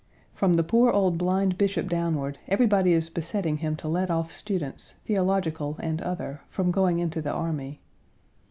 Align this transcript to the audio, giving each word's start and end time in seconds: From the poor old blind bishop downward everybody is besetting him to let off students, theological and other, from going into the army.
From 0.33 0.53
the 0.55 0.63
poor 0.63 0.89
old 0.91 1.19
blind 1.19 1.59
bishop 1.59 1.87
downward 1.87 2.39
everybody 2.47 2.91
is 2.91 3.07
besetting 3.07 3.57
him 3.57 3.75
to 3.75 3.87
let 3.87 4.09
off 4.09 4.31
students, 4.31 4.95
theological 5.05 5.75
and 5.77 6.01
other, 6.01 6.41
from 6.49 6.71
going 6.71 6.97
into 6.97 7.21
the 7.21 7.29
army. 7.31 7.81